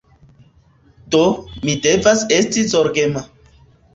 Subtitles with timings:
[1.15, 1.19] Do,
[1.67, 3.23] mi devas esti zorgema